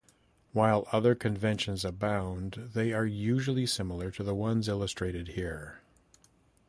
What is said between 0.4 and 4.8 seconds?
While other conventions abound, they are usually similar to the ones